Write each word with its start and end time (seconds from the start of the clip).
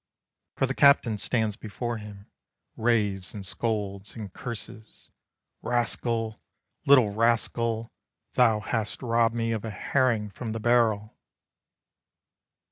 For 0.55 0.65
the 0.65 0.73
captain 0.73 1.19
stands 1.19 1.55
before 1.55 1.97
him, 1.97 2.25
Raves 2.75 3.35
and 3.35 3.45
scolds 3.45 4.15
and 4.15 4.33
curses: 4.33 5.11
"Rascal! 5.61 6.41
Little 6.87 7.11
rascal, 7.11 7.91
thou 8.33 8.61
hast 8.61 9.03
robbed 9.03 9.35
me 9.35 9.51
Of 9.51 9.63
a 9.63 9.69
herring 9.69 10.31
from 10.31 10.53
the 10.53 10.59
barrel." 10.59 11.15